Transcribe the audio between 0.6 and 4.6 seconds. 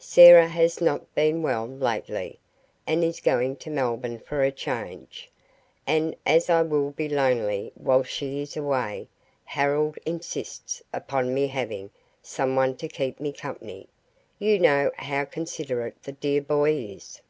not been well lately, and is going to Melbourne for a